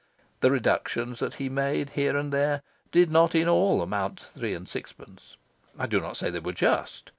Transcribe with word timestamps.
The 0.39 0.49
reductions 0.49 1.19
that 1.19 1.35
he 1.35 1.47
made, 1.47 1.91
here 1.91 2.17
and 2.17 2.33
there, 2.33 2.63
did 2.91 3.11
not 3.11 3.35
in 3.35 3.47
all 3.47 3.83
amount 3.83 4.17
to 4.17 4.25
three 4.25 4.55
and 4.55 4.67
sixpence. 4.67 5.37
I 5.77 5.85
do 5.85 5.99
not 6.01 6.17
say 6.17 6.31
they 6.31 6.39
were 6.39 6.53
just. 6.53 7.09